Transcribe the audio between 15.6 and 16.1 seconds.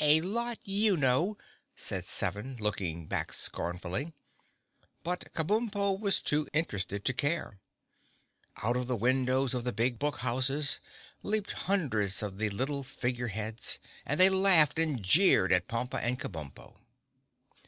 Pompa